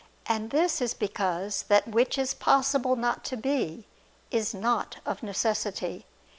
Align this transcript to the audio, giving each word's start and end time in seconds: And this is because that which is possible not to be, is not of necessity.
And 0.25 0.49
this 0.49 0.81
is 0.81 0.95
because 0.95 1.61
that 1.67 1.87
which 1.87 2.17
is 2.17 2.33
possible 2.33 2.95
not 2.95 3.23
to 3.25 3.37
be, 3.37 3.85
is 4.31 4.51
not 4.51 4.97
of 5.05 5.21
necessity. 5.21 6.07